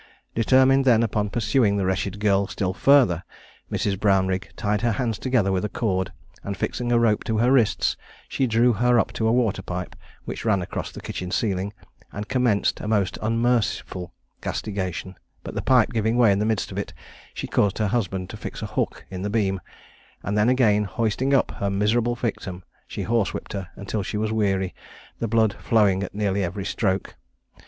Determined 0.33 0.83
then 0.83 1.03
upon 1.03 1.29
pursuing 1.29 1.77
the 1.77 1.85
wretched 1.85 2.19
girl 2.19 2.47
still 2.47 2.73
further, 2.73 3.23
Mrs. 3.71 3.99
Brownrigg 3.99 4.49
tied 4.55 4.81
her 4.81 4.93
hands 4.93 5.19
together 5.19 5.51
with 5.51 5.63
a 5.63 5.69
cord, 5.69 6.11
and 6.43 6.57
fixing 6.57 6.91
a 6.91 6.97
rope 6.97 7.23
to 7.25 7.37
her 7.37 7.51
wrists, 7.51 7.95
she 8.27 8.47
drew 8.47 8.73
her 8.73 8.97
up 8.99 9.13
to 9.13 9.27
a 9.27 9.31
water 9.31 9.61
pipe, 9.61 9.95
which 10.25 10.43
ran 10.43 10.63
across 10.63 10.91
the 10.91 11.01
kitchen 11.01 11.29
ceiling, 11.29 11.71
and 12.11 12.27
commenced 12.27 12.79
a 12.79 12.87
most 12.87 13.19
unmerciful 13.21 14.11
castigation, 14.41 15.13
but 15.43 15.53
the 15.53 15.61
pipe 15.61 15.93
giving 15.93 16.17
way 16.17 16.31
in 16.31 16.39
the 16.39 16.47
midst 16.47 16.71
of 16.71 16.79
it, 16.79 16.93
she 17.35 17.45
caused 17.45 17.77
her 17.77 17.85
husband 17.89 18.27
to 18.27 18.37
fix 18.37 18.63
a 18.63 18.73
hook 18.73 19.05
in 19.11 19.21
the 19.21 19.29
beam, 19.29 19.61
and 20.23 20.35
then 20.35 20.49
again 20.49 20.83
hoisting 20.85 21.31
up 21.31 21.51
her 21.51 21.69
miserable 21.69 22.15
victim, 22.15 22.63
she 22.87 23.03
horsewhipped 23.03 23.53
her 23.53 23.69
until 23.75 24.01
she 24.01 24.17
was 24.17 24.31
weary, 24.31 24.73
the 25.19 25.27
blood 25.27 25.53
flowing 25.53 26.01
at 26.01 26.15
nearly 26.15 26.43
every 26.43 26.65
stroke. 26.65 27.15